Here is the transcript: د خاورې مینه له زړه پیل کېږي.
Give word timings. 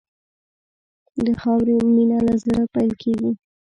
د 1.25 1.27
خاورې 1.41 1.75
مینه 1.95 2.19
له 2.27 2.33
زړه 2.43 2.59
پیل 2.73 2.91
کېږي. 3.01 3.31